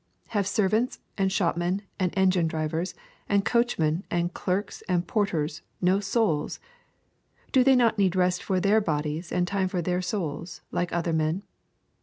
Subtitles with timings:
[0.29, 2.95] —Have servants, and shopmen, and engine drivers,
[3.29, 6.59] and coach men, and clerks, and porters, no souls?
[7.51, 11.13] Do they not need rest for their bodies and time for their souls, like other
[11.13, 11.43] men